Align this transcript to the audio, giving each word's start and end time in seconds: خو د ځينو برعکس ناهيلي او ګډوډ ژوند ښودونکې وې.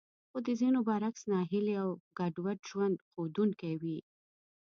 خو 0.29 0.37
د 0.45 0.49
ځينو 0.59 0.79
برعکس 0.87 1.23
ناهيلي 1.31 1.75
او 1.83 1.89
ګډوډ 2.17 2.59
ژوند 2.69 2.95
ښودونکې 3.07 3.71
وې. 3.81 3.97